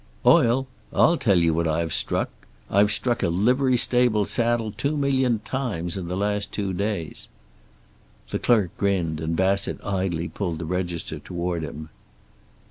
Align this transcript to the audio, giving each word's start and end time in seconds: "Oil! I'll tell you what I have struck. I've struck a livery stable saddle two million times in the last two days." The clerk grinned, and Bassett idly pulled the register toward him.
"Oil! 0.25 0.65
I'll 0.91 1.17
tell 1.17 1.37
you 1.37 1.53
what 1.53 1.67
I 1.67 1.81
have 1.81 1.93
struck. 1.93 2.31
I've 2.71 2.89
struck 2.91 3.21
a 3.21 3.29
livery 3.29 3.77
stable 3.77 4.25
saddle 4.25 4.71
two 4.71 4.97
million 4.97 5.41
times 5.45 5.95
in 5.95 6.07
the 6.07 6.17
last 6.17 6.51
two 6.51 6.73
days." 6.73 7.27
The 8.31 8.39
clerk 8.39 8.75
grinned, 8.77 9.19
and 9.21 9.35
Bassett 9.35 9.77
idly 9.85 10.27
pulled 10.27 10.57
the 10.57 10.65
register 10.65 11.19
toward 11.19 11.61
him. 11.61 11.89